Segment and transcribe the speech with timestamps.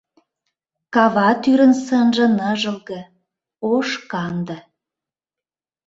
[0.93, 3.01] Кава тӱрын сынже ныжылге,
[3.71, 4.57] ош-канде;